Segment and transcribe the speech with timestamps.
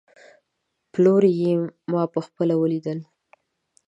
[0.91, 1.53] پلوري يې،
[1.91, 2.99] ما په خپله وليدل